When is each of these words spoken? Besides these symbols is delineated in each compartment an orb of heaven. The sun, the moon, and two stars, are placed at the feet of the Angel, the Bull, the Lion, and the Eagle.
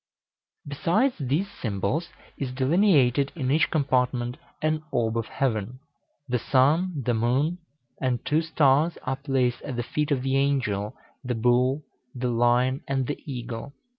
Besides 0.67 1.13
these 1.19 1.47
symbols 1.61 2.09
is 2.35 2.51
delineated 2.51 3.31
in 3.35 3.51
each 3.51 3.69
compartment 3.69 4.37
an 4.59 4.81
orb 4.89 5.15
of 5.15 5.27
heaven. 5.27 5.79
The 6.27 6.39
sun, 6.39 7.03
the 7.05 7.13
moon, 7.13 7.59
and 8.01 8.25
two 8.25 8.41
stars, 8.41 8.97
are 9.03 9.17
placed 9.17 9.61
at 9.61 9.75
the 9.75 9.83
feet 9.83 10.09
of 10.09 10.23
the 10.23 10.37
Angel, 10.37 10.95
the 11.23 11.35
Bull, 11.35 11.83
the 12.15 12.29
Lion, 12.29 12.81
and 12.87 13.05
the 13.05 13.19
Eagle. 13.31 13.73